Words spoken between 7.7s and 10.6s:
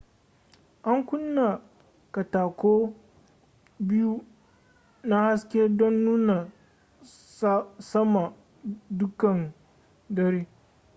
sama dukkan dare